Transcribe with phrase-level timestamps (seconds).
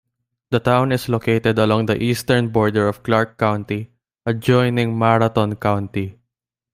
[0.49, 3.91] The town is located along the eastern border of Clark County,
[4.25, 6.17] adjoining Marathon County.